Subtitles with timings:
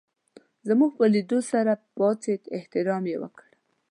[0.67, 3.47] زموږ په لېدو سره پاڅېد احترام یې وکړ.